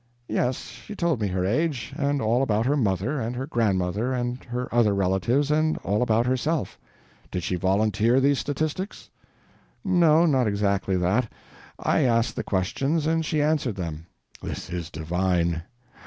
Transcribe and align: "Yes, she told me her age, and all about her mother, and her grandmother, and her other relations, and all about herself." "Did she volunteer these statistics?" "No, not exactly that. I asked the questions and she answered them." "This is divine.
"Yes, 0.27 0.61
she 0.69 0.95
told 0.95 1.21
me 1.21 1.27
her 1.27 1.45
age, 1.45 1.93
and 1.95 2.23
all 2.23 2.41
about 2.41 2.65
her 2.65 2.75
mother, 2.75 3.21
and 3.21 3.35
her 3.35 3.45
grandmother, 3.45 4.11
and 4.13 4.43
her 4.45 4.67
other 4.73 4.95
relations, 4.95 5.51
and 5.51 5.77
all 5.83 6.01
about 6.01 6.25
herself." 6.25 6.79
"Did 7.29 7.43
she 7.43 7.55
volunteer 7.55 8.19
these 8.19 8.39
statistics?" 8.39 9.11
"No, 9.85 10.25
not 10.25 10.47
exactly 10.47 10.97
that. 10.97 11.31
I 11.77 11.99
asked 12.01 12.35
the 12.35 12.41
questions 12.43 13.05
and 13.05 13.23
she 13.23 13.43
answered 13.43 13.75
them." 13.75 14.07
"This 14.41 14.71
is 14.71 14.89
divine. 14.89 15.61